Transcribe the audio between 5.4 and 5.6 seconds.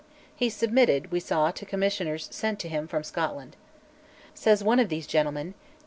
"He